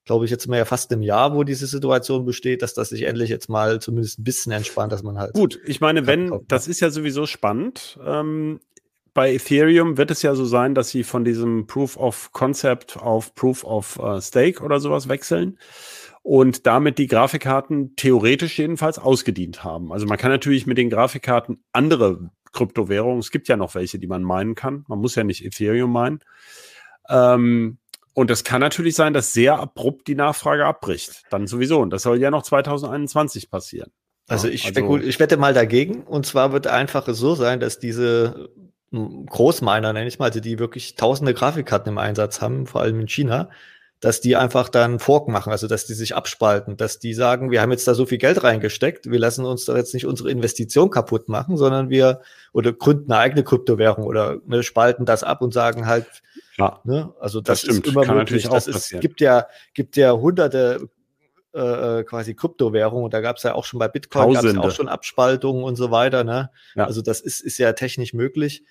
[0.05, 3.03] glaube ich, jetzt mal ja fast im Jahr, wo diese Situation besteht, dass das sich
[3.03, 5.33] endlich jetzt mal zumindest ein bisschen entspannt, dass man halt.
[5.33, 7.97] Gut, ich meine, wenn, das ist ja sowieso spannend.
[8.05, 8.59] Ähm,
[9.13, 13.35] bei Ethereum wird es ja so sein, dass sie von diesem Proof of Concept auf
[13.35, 15.57] Proof of uh, Stake oder sowas wechseln
[16.23, 19.91] und damit die Grafikkarten theoretisch jedenfalls ausgedient haben.
[19.91, 24.07] Also man kann natürlich mit den Grafikkarten andere Kryptowährungen, es gibt ja noch welche, die
[24.07, 24.85] man meinen kann.
[24.87, 26.19] Man muss ja nicht Ethereum meinen.
[27.09, 27.77] Ähm,
[28.13, 31.23] und es kann natürlich sein, dass sehr abrupt die Nachfrage abbricht.
[31.29, 31.81] Dann sowieso.
[31.81, 33.91] Und das soll ja noch 2021 passieren.
[34.27, 36.03] Also ich, also, ich wette mal dagegen.
[36.03, 38.49] Und zwar wird einfach so sein, dass diese
[38.91, 43.01] hm, Großminer, nenne ich mal, also die wirklich tausende Grafikkarten im Einsatz haben, vor allem
[43.01, 43.49] in China,
[44.03, 47.61] dass die einfach dann Fork machen, also dass die sich abspalten, dass die sagen, wir
[47.61, 50.89] haben jetzt da so viel Geld reingesteckt, wir lassen uns da jetzt nicht unsere Investition
[50.89, 52.19] kaputt machen, sondern wir
[52.51, 56.05] oder gründen eine eigene Kryptowährung oder ne, spalten das ab und sagen halt,
[56.57, 58.49] ja, ne, also das, das ist immer Kann möglich.
[58.49, 60.89] Das ist, gibt ja gibt ja hunderte
[61.53, 64.57] äh, äh, quasi Kryptowährungen und da gab es ja auch schon bei Bitcoin gab es
[64.57, 66.25] auch schon Abspaltungen und so weiter.
[66.25, 66.49] Ne?
[66.75, 66.87] Ja.
[66.87, 68.65] Also das ist ist ja technisch möglich.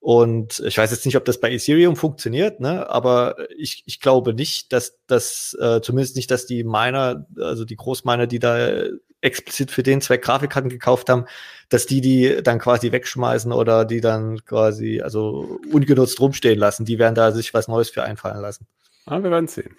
[0.00, 2.88] Und ich weiß jetzt nicht, ob das bei Ethereum funktioniert, ne?
[2.88, 7.76] aber ich, ich glaube nicht, dass das, äh, zumindest nicht, dass die Miner, also die
[7.76, 8.84] Großminer, die da
[9.20, 11.26] explizit für den Zweck Grafikkarten gekauft haben,
[11.68, 16.86] dass die die dann quasi wegschmeißen oder die dann quasi also ungenutzt rumstehen lassen.
[16.86, 18.66] Die werden da sich was Neues für einfallen lassen.
[19.04, 19.76] Ah, wir werden sehen.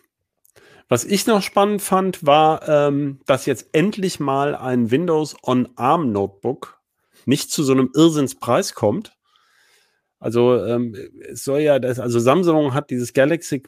[0.87, 6.11] Was ich noch spannend fand, war, ähm, dass jetzt endlich mal ein Windows on ARM
[6.11, 6.79] Notebook
[7.25, 9.13] nicht zu so einem Irrsinnspreis kommt,
[10.21, 10.95] also ähm,
[11.29, 13.63] es soll ja, das, also Samsung hat dieses Galaxy,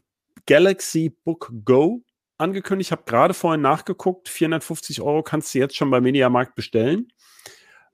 [0.46, 2.04] Galaxy Book Go
[2.38, 2.90] angekündigt.
[2.90, 7.08] Ich habe gerade vorhin nachgeguckt, 450 Euro kannst du jetzt schon beim Mediamarkt bestellen.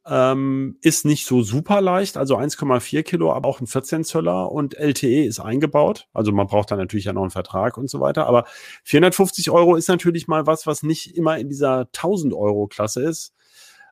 [0.05, 4.73] Ähm, ist nicht so super leicht, also 1,4 Kilo, aber auch ein 14 Zöller und
[4.73, 6.07] LTE ist eingebaut.
[6.13, 8.27] Also man braucht dann natürlich ja noch einen Vertrag und so weiter.
[8.27, 8.45] Aber
[8.83, 13.33] 450 Euro ist natürlich mal was, was nicht immer in dieser 1000 Euro Klasse ist.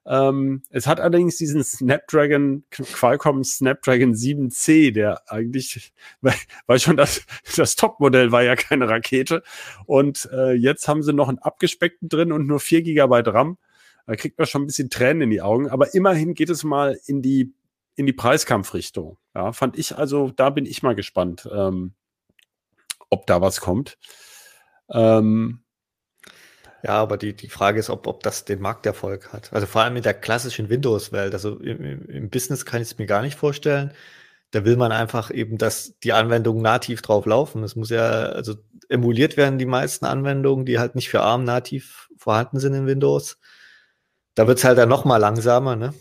[0.07, 5.91] Ähm, es hat allerdings diesen Snapdragon, Qualcomm Snapdragon 7C, der eigentlich,
[6.21, 7.25] weil, schon das,
[7.57, 9.43] das Topmodell war ja keine Rakete.
[9.85, 13.57] Und äh, jetzt haben sie noch einen abgespeckten drin und nur 4 GB RAM.
[14.05, 15.69] Da kriegt man schon ein bisschen Tränen in die Augen.
[15.69, 17.53] Aber immerhin geht es mal in die,
[17.95, 19.17] in die Preiskampfrichtung.
[19.35, 21.93] Ja, fand ich also, da bin ich mal gespannt, ähm,
[23.09, 23.97] ob da was kommt.
[24.89, 25.59] Ähm,
[26.83, 29.51] ja, aber die, die Frage ist, ob, ob das den Markterfolg hat.
[29.51, 31.33] Also vor allem in der klassischen Windows-Welt.
[31.33, 33.91] Also im, im Business kann ich es mir gar nicht vorstellen.
[34.51, 37.63] Da will man einfach eben, dass die Anwendungen nativ drauf laufen.
[37.63, 38.55] Es muss ja, also
[38.89, 43.37] emuliert werden, die meisten Anwendungen, die halt nicht für ARM nativ vorhanden sind in Windows.
[44.35, 45.93] Da wird's halt dann noch mal langsamer, ne?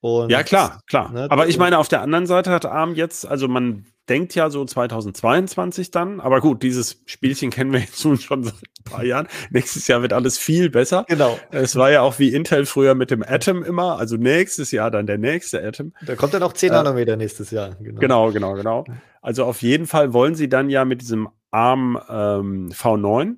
[0.00, 1.10] Und, ja, klar, klar.
[1.10, 4.50] Ne, aber ich meine, auf der anderen Seite hat ARM jetzt, also man denkt ja
[4.50, 9.04] so 2022 dann, aber gut, dieses Spielchen kennen wir jetzt nun schon seit ein paar
[9.04, 9.28] Jahren.
[9.50, 11.04] Nächstes Jahr wird alles viel besser.
[11.08, 11.38] Genau.
[11.50, 15.06] Es war ja auch wie Intel früher mit dem Atom immer, also nächstes Jahr dann
[15.06, 15.92] der nächste Atom.
[16.04, 17.76] Da kommt dann auch 10 äh, Nanometer nächstes Jahr.
[17.80, 18.00] Genau.
[18.00, 18.84] genau, genau, genau.
[19.20, 23.36] Also auf jeden Fall wollen sie dann ja mit diesem ARM ähm, V9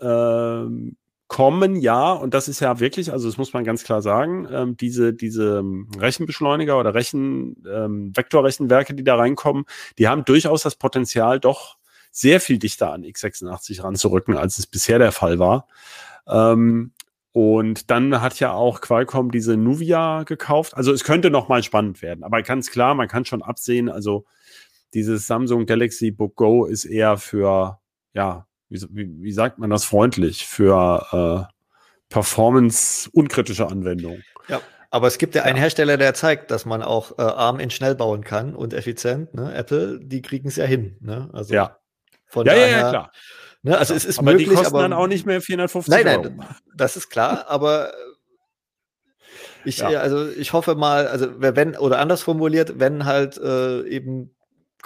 [0.00, 0.96] ähm,
[1.28, 4.76] kommen, ja, und das ist ja wirklich, also das muss man ganz klar sagen, ähm,
[4.76, 9.64] diese, diese ähm, Rechenbeschleuniger oder Rechen, ähm, Vektorrechenwerke, die da reinkommen,
[9.98, 11.76] die haben durchaus das Potenzial, doch
[12.12, 15.66] sehr viel dichter an x86 ranzurücken, als es bisher der Fall war.
[16.28, 16.92] Ähm,
[17.32, 20.74] und dann hat ja auch Qualcomm diese Nuvia gekauft.
[20.74, 24.24] Also es könnte noch mal spannend werden, aber ganz klar, man kann schon absehen, also
[24.94, 27.80] dieses Samsung Galaxy Book Go ist eher für,
[28.14, 31.52] ja, wie, wie, wie sagt man das freundlich, für äh,
[32.08, 34.24] performance-unkritische Anwendungen.
[34.48, 37.70] Ja, aber es gibt ja einen Hersteller, der zeigt, dass man auch äh, ARM in
[37.70, 39.34] schnell bauen kann und effizient.
[39.34, 39.54] Ne?
[39.54, 40.96] Apple, die kriegen es ja hin.
[41.00, 41.28] Ne?
[41.32, 41.78] Also ja.
[42.26, 43.12] Von ja, daher, ja, ja, klar.
[43.62, 46.04] Ne, also es ist aber möglich, die kosten aber dann auch nicht mehr 450 nein,
[46.04, 46.48] nein, Euro.
[46.76, 47.92] das ist klar, aber
[49.64, 49.88] ich, ja.
[49.88, 54.35] also ich hoffe mal, also wenn, oder anders formuliert, wenn halt äh, eben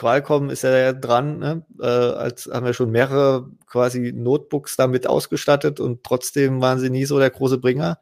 [0.01, 1.63] Qualcomm ist ja dran, ne?
[1.79, 7.05] äh, als haben wir schon mehrere quasi Notebooks damit ausgestattet und trotzdem waren sie nie
[7.05, 7.99] so der große Bringer.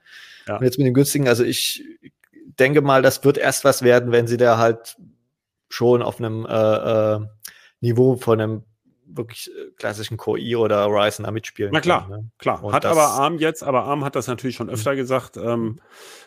[0.47, 0.59] Ja.
[0.59, 1.85] Und jetzt mit den günstigen, also ich
[2.57, 4.97] denke mal, das wird erst was werden, wenn sie da halt
[5.71, 7.21] schon auf einem äh, äh,
[7.81, 8.63] Niveau von einem
[9.05, 11.73] wirklich äh, klassischen Core oder Ryzen da mitspielen.
[11.73, 12.31] Na klar, können, ne?
[12.39, 12.63] klar.
[12.63, 14.99] Und hat aber ARM jetzt, aber ARM hat das natürlich schon öfter mhm.
[14.99, 15.81] gesagt, ähm,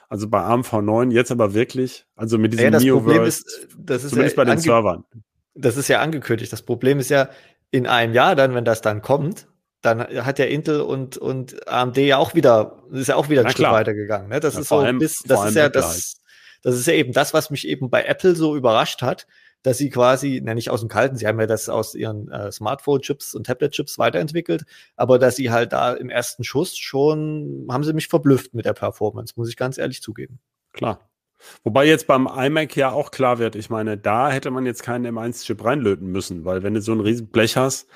[0.09, 4.03] also bei ARM V9 jetzt aber wirklich, also mit diesem ja, das Problem ist, das
[4.03, 5.05] ist zumindest ja bei den Servern
[5.53, 6.51] das ist ja angekündigt.
[6.51, 7.29] Das Problem ist ja,
[7.71, 9.47] in einem Jahr dann, wenn das dann kommt,
[9.81, 13.51] dann hat ja Intel und, und AMD ja auch wieder, ist ja auch wieder ein
[13.51, 14.29] Stück weitergegangen.
[14.29, 14.39] Ne?
[14.39, 16.21] Das ja, ist so allem, bis, das ist ja das,
[16.61, 19.25] das ist ja eben das, was mich eben bei Apple so überrascht hat,
[19.63, 22.51] dass sie quasi, ne, nicht aus dem Kalten, sie haben ja das aus ihren äh,
[22.51, 24.63] Smartphone-Chips und Tablet-Chips weiterentwickelt,
[24.95, 28.73] aber dass sie halt da im ersten Schuss schon, haben sie mich verblüfft mit der
[28.73, 30.39] Performance, muss ich ganz ehrlich zugeben.
[30.73, 31.10] Klar.
[31.63, 35.17] Wobei jetzt beim iMac ja auch klar wird, ich meine, da hätte man jetzt keinen
[35.17, 37.87] M1-Chip reinlöten müssen, weil wenn du so ein riesen Blech hast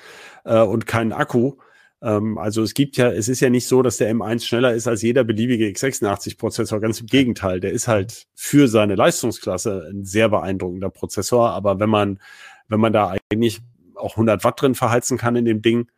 [0.44, 1.56] äh, und keinen Akku,
[2.02, 4.86] ähm, also es gibt ja, es ist ja nicht so, dass der M1 schneller ist
[4.86, 10.28] als jeder beliebige x86-Prozessor, ganz im Gegenteil, der ist halt für seine Leistungsklasse ein sehr
[10.28, 12.20] beeindruckender Prozessor, aber wenn man,
[12.68, 13.60] wenn man da eigentlich
[13.94, 15.88] auch 100 Watt drin verheizen kann in dem Ding,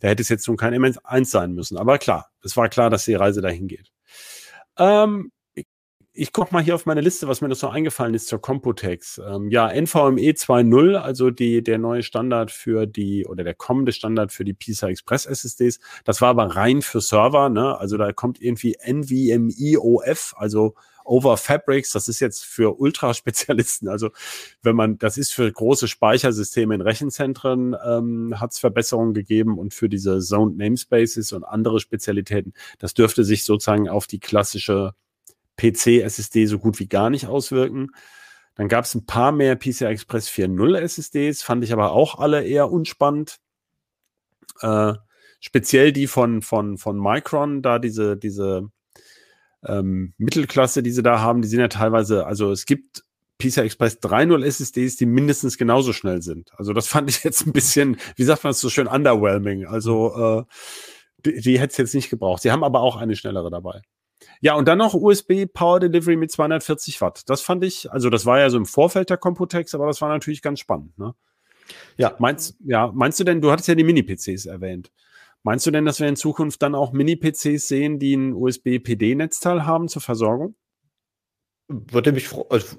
[0.00, 1.76] da hätte es jetzt nun kein M1 sein müssen.
[1.76, 3.90] Aber klar, es war klar, dass die Reise dahin geht.
[4.78, 5.32] Ähm,
[6.18, 9.20] ich gucke mal hier auf meine Liste, was mir noch so eingefallen ist zur Computex.
[9.24, 14.32] Ähm, ja, NVMe 2.0, also die, der neue Standard für die, oder der kommende Standard
[14.32, 15.78] für die PISA Express SSDs.
[16.04, 17.78] Das war aber rein für Server, ne?
[17.78, 23.88] Also da kommt irgendwie NVMe OF, also Over Fabrics, das ist jetzt für Ultraspezialisten.
[23.88, 24.10] Also
[24.60, 29.72] wenn man, das ist für große Speichersysteme in Rechenzentren, ähm, hat es Verbesserungen gegeben und
[29.72, 34.94] für diese Zoned Namespaces und andere Spezialitäten, das dürfte sich sozusagen auf die klassische
[35.58, 37.90] PC-SSD so gut wie gar nicht auswirken.
[38.54, 42.44] Dann gab es ein paar mehr PCI Express 4.0 SSDs, fand ich aber auch alle
[42.44, 43.38] eher unspannend.
[44.60, 44.94] Äh,
[45.40, 48.70] speziell die von, von, von Micron, da diese, diese
[49.64, 53.04] ähm, Mittelklasse, die sie da haben, die sind ja teilweise, also es gibt
[53.38, 56.50] PCI Express 3.0 SSDs, die mindestens genauso schnell sind.
[56.56, 59.66] Also das fand ich jetzt ein bisschen, wie sagt man es so schön, underwhelming.
[59.66, 60.54] Also äh,
[61.24, 62.42] die, die hätte es jetzt nicht gebraucht.
[62.42, 63.82] Sie haben aber auch eine schnellere dabei.
[64.40, 67.28] Ja, und dann noch USB Power Delivery mit 240 Watt.
[67.28, 70.08] Das fand ich, also das war ja so im Vorfeld der Computex, aber das war
[70.08, 70.98] natürlich ganz spannend.
[70.98, 71.14] Ne?
[71.96, 72.14] Ja.
[72.18, 74.90] Meinst, ja, meinst du denn, du hattest ja die Mini-PCs erwähnt.
[75.42, 79.88] Meinst du denn, dass wir in Zukunft dann auch Mini-PCs sehen, die ein USB-PD-Netzteil haben
[79.88, 80.54] zur Versorgung?
[81.68, 82.76] Würde mich also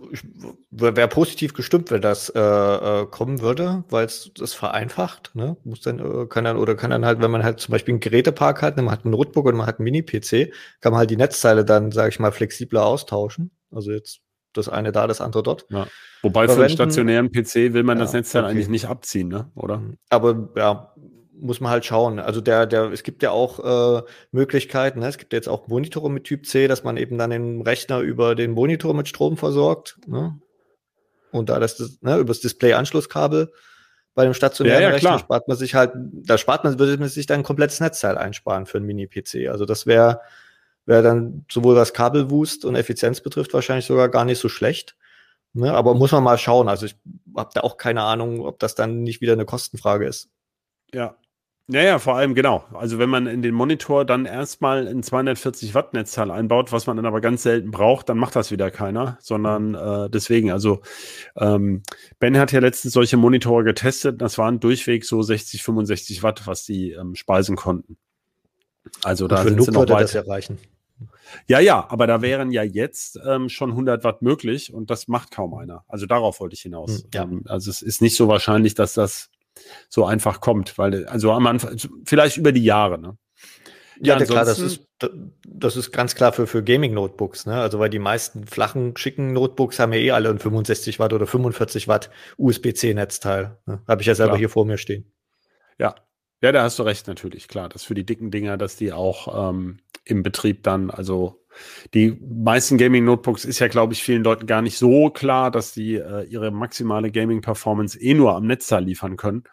[0.71, 5.31] wäre positiv gestimmt, wenn das äh, äh, kommen würde, weil es das vereinfacht.
[5.35, 5.57] Ne?
[5.63, 7.99] Muss dann äh, kann dann oder kann dann halt, wenn man halt zum Beispiel einen
[7.99, 11.11] Gerätepark hat, ne, man hat einen Notebook und man hat einen Mini-PC, kann man halt
[11.11, 13.51] die Netzteile dann, sage ich mal, flexibler austauschen.
[13.71, 14.21] Also jetzt
[14.53, 15.67] das eine da, das andere dort.
[15.69, 15.87] Ja.
[16.23, 18.51] Wobei Verwenden, für einen stationären PC will man ja, das Netzteil okay.
[18.51, 19.51] eigentlich nicht abziehen, ne?
[19.55, 19.83] Oder?
[20.09, 20.93] Aber ja,
[21.41, 22.19] muss man halt schauen.
[22.19, 25.07] Also der, der, es gibt ja auch äh, Möglichkeiten, ne?
[25.07, 28.35] es gibt jetzt auch Monitore mit Typ C, dass man eben dann den Rechner über
[28.35, 29.97] den Monitor mit Strom versorgt.
[30.07, 30.39] Ne?
[31.31, 33.51] Und da das, ne, über das Display-Anschlusskabel
[34.15, 37.07] bei dem stationären ja, ja, Rechner spart man sich halt, da spart man, würde man
[37.07, 39.49] sich dann ein komplettes Netzteil einsparen für einen Mini-PC.
[39.49, 40.21] Also das wäre
[40.89, 44.95] wäre dann sowohl was Kabelwust und Effizienz betrifft wahrscheinlich sogar gar nicht so schlecht.
[45.53, 45.71] Ne?
[45.71, 46.67] Aber muss man mal schauen.
[46.67, 46.95] Also ich
[47.37, 50.29] habe da auch keine Ahnung, ob das dann nicht wieder eine Kostenfrage ist.
[50.91, 51.15] Ja,
[51.71, 52.63] Ja, ja, vor allem genau.
[52.73, 56.97] Also wenn man in den Monitor dann erstmal ein 240 Watt Netzteil einbaut, was man
[56.97, 60.81] dann aber ganz selten braucht, dann macht das wieder keiner, sondern äh, deswegen, also
[61.35, 61.83] ähm,
[62.17, 66.65] Ben hat ja letztens solche Monitore getestet, das waren durchweg so 60, 65 Watt, was
[66.65, 67.97] die ähm, speisen konnten.
[69.03, 70.05] Also da für sind sie noch weit.
[70.05, 70.57] das erreichen.
[71.45, 75.29] Ja, ja, aber da wären ja jetzt ähm, schon 100 Watt möglich und das macht
[75.29, 75.83] kaum einer.
[75.87, 77.03] Also darauf wollte ich hinaus.
[77.03, 77.23] Hm, ja.
[77.25, 79.29] Ähm, also es ist nicht so wahrscheinlich, dass das
[79.89, 82.99] so einfach kommt, weil also am Anfang vielleicht über die Jahre.
[82.99, 83.17] Ne?
[84.01, 84.87] Ja, ja klar, das ist,
[85.45, 87.59] das ist ganz klar für, für Gaming-Notebooks, ne?
[87.59, 91.27] Also weil die meisten flachen, schicken Notebooks haben ja eh alle ein 65 Watt oder
[91.27, 93.57] 45 Watt USB-C-Netzteil.
[93.65, 93.81] Ne?
[93.87, 94.39] Habe ich ja selber Klar.
[94.39, 95.11] hier vor mir stehen.
[95.77, 95.95] Ja.
[96.41, 97.67] Ja, da hast du recht, natürlich, klar.
[97.67, 101.38] Das für die dicken Dinger, dass die auch ähm, im Betrieb dann, also
[101.93, 105.95] die meisten Gaming-Notebooks ist ja, glaube ich, vielen Leuten gar nicht so klar, dass die
[105.95, 109.43] äh, ihre maximale Gaming-Performance eh nur am Netzteil liefern können.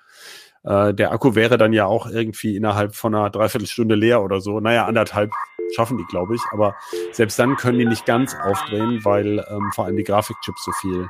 [0.64, 4.60] Äh, der Akku wäre dann ja auch irgendwie innerhalb von einer Dreiviertelstunde leer oder so.
[4.60, 5.32] Naja, anderthalb
[5.74, 6.42] schaffen die, glaube ich.
[6.52, 6.74] Aber
[7.12, 11.08] selbst dann können die nicht ganz aufdrehen, weil ähm, vor allem die Grafikchips so viel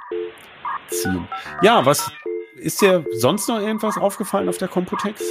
[0.89, 1.27] ziehen.
[1.63, 2.11] Ja, was
[2.57, 5.23] ist dir sonst noch irgendwas aufgefallen auf der Computex?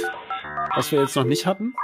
[0.74, 1.74] Was wir jetzt noch nicht hatten?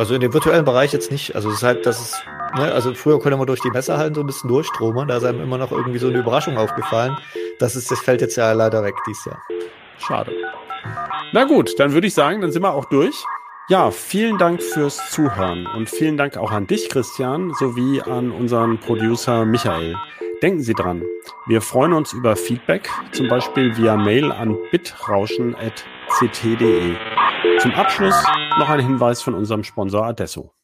[0.00, 1.34] Also in dem virtuellen Bereich jetzt nicht.
[1.34, 2.24] Also es ist halt, das ist,
[2.56, 5.42] ne, also früher konnte man durch die Messerhallen so ein bisschen durchstromern, da ist einem
[5.42, 7.14] immer noch irgendwie so eine Überraschung aufgefallen.
[7.58, 9.42] Das ist, das fällt jetzt ja leider weg dieses Jahr.
[9.98, 10.32] Schade.
[11.34, 13.14] Na gut, dann würde ich sagen, dann sind wir auch durch.
[13.68, 18.80] Ja, vielen Dank fürs Zuhören und vielen Dank auch an dich, Christian, sowie an unseren
[18.80, 19.96] Producer Michael.
[20.42, 21.02] Denken Sie dran,
[21.46, 26.96] wir freuen uns über Feedback, zum Beispiel via Mail an bitrauschen.ct.de.
[27.60, 28.14] Zum Abschluss
[28.58, 30.54] noch ein Hinweis von unserem Sponsor Adesso.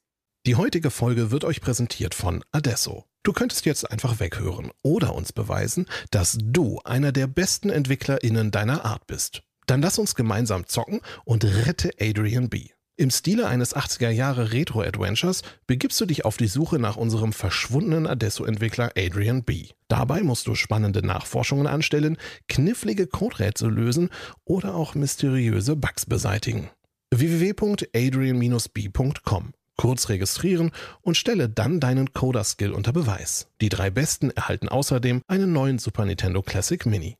[0.46, 3.04] Die heutige Folge wird euch präsentiert von Adesso.
[3.22, 8.87] Du könntest jetzt einfach weghören oder uns beweisen, dass du einer der besten EntwicklerInnen deiner
[8.87, 9.42] Art bist.
[9.66, 12.68] Dann lass uns gemeinsam zocken und rette Adrian B.
[12.98, 18.06] Im Stile eines 80er Jahre Retro-Adventures begibst du dich auf die Suche nach unserem verschwundenen
[18.06, 19.68] Adesso-Entwickler Adrian B.
[19.88, 22.16] Dabei musst du spannende Nachforschungen anstellen,
[22.48, 24.09] knifflige Coderätsel lösen
[24.46, 26.70] oder auch mysteriöse Bugs beseitigen.
[27.11, 30.71] www.adrian-b.com Kurz registrieren
[31.03, 33.49] und stelle dann deinen Coder-Skill unter Beweis.
[33.61, 37.16] Die drei Besten erhalten außerdem einen neuen Super Nintendo Classic Mini.